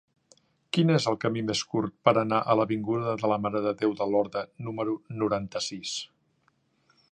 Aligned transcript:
Quin 0.75 0.91
és 0.93 1.03
el 1.11 1.17
camí 1.25 1.43
més 1.49 1.61
curt 1.73 1.93
per 2.09 2.13
anar 2.21 2.39
a 2.41 2.55
l'avinguda 2.61 3.13
de 3.23 3.31
la 3.33 3.39
Mare 3.45 3.63
de 3.67 3.75
Déu 3.83 3.95
de 4.01 4.09
Lorda 4.15 4.45
número 4.69 4.99
noranta-sis? 5.21 5.97